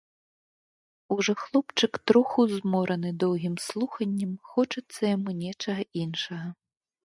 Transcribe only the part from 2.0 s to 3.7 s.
троху змораны доўгім